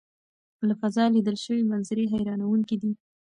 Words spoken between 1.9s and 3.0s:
حیرانوونکې دي.